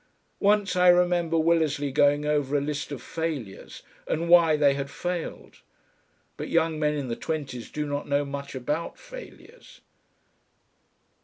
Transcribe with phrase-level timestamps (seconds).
[0.39, 5.61] Once I remember Willersley going over a list of failures, and why they had failed
[6.37, 9.81] but young men in the twenties do not know much about failures.